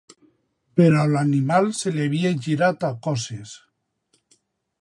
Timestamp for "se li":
1.81-2.03